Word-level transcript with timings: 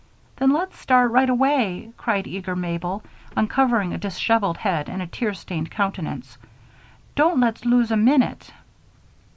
"Then 0.37 0.49
let's 0.51 0.79
start 0.79 1.11
right 1.11 1.29
away," 1.29 1.93
cried 1.95 2.25
eager 2.25 2.55
Mabel, 2.55 3.03
uncovering 3.37 3.93
a 3.93 3.99
disheveled 3.99 4.57
head 4.57 4.89
and 4.89 4.99
a 4.99 5.05
tear 5.05 5.35
stained 5.35 5.69
countenance. 5.69 6.39
"Don't 7.13 7.39
let's 7.39 7.65
lose 7.65 7.91
a 7.91 7.97
minute." 7.97 8.51